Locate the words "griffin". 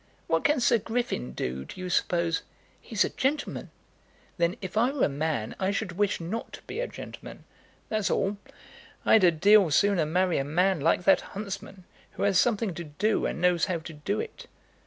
0.79-1.33